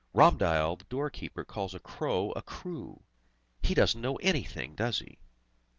[0.15, 3.03] Ramdayal the door keeper calls a crow a krow!
[3.61, 5.19] He doesn't know anything, does he?"